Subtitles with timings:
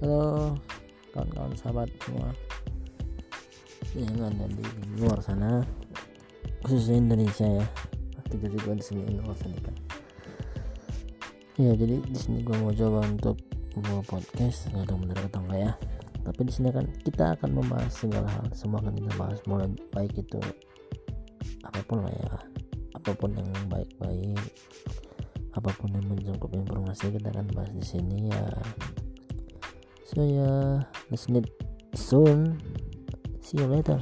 [0.00, 0.56] Halo
[1.12, 2.32] kawan-kawan sahabat semua.
[3.92, 4.64] Yang ada di
[4.96, 5.60] luar sana
[6.64, 7.66] khususnya Indonesia ya.
[8.32, 9.76] Tidak juga di sini luar sana kan.
[11.60, 13.36] Ya jadi di sini gue mau coba untuk
[13.76, 15.72] membawa podcast nggak tahu benar atau enggak ya.
[16.24, 18.48] Tapi di sini kan kita akan membahas segala hal.
[18.56, 20.40] Semua akan kita bahas mulai baik itu
[21.60, 22.40] apa pun lah ya.
[22.96, 24.40] Apa pun yang baik-baik
[25.50, 28.48] apa pun yang mencakup informasi kita akan bahas di sini ya
[30.10, 31.46] so ya let's meet
[31.94, 32.58] soon.
[33.40, 33.98] See you later